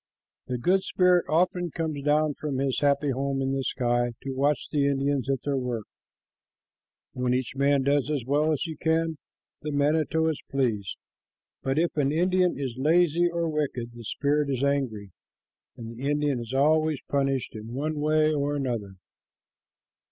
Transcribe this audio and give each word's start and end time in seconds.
The 0.47 0.57
good 0.57 0.81
spirit 0.81 1.27
often 1.29 1.69
comes 1.69 2.01
down 2.01 2.33
from 2.33 2.57
his 2.57 2.79
happy 2.79 3.11
home 3.11 3.39
in 3.39 3.51
the 3.51 3.63
sky 3.63 4.13
to 4.23 4.31
watch 4.33 4.67
the 4.71 4.87
Indians 4.87 5.29
at 5.29 5.43
their 5.43 5.59
work. 5.59 5.85
When 7.13 7.35
each 7.35 7.55
man 7.55 7.83
does 7.83 8.09
as 8.09 8.25
well 8.25 8.51
as 8.51 8.63
he 8.63 8.75
can, 8.77 9.19
the 9.61 9.69
manito 9.71 10.27
is 10.27 10.41
pleased, 10.49 10.97
but 11.61 11.77
if 11.77 11.95
an 11.97 12.11
Indian 12.11 12.57
is 12.57 12.77
lazy 12.79 13.29
or 13.29 13.47
wicked, 13.47 13.91
the 13.93 14.03
spirit 14.03 14.49
is 14.49 14.63
angry, 14.63 15.11
and 15.77 15.91
the 15.95 16.09
Indian 16.09 16.39
is 16.39 16.51
always 16.51 16.99
punished 17.07 17.53
in 17.55 17.75
one 17.75 17.99
way 17.99 18.33
or 18.33 18.55
another. 18.55 18.95